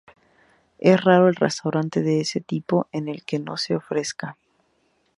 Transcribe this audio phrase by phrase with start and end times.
[0.79, 4.35] Es raro el restaurante de este tipo en el que no se ofrezca.